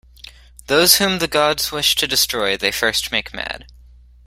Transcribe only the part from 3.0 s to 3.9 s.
make mad.